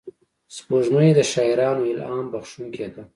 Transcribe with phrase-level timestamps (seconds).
[0.55, 3.03] سپوږمۍ د شاعرانو الهام بښونکې ده